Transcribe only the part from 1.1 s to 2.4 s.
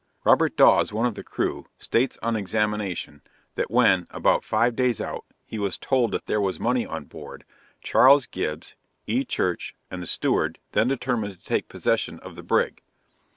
the crew, states on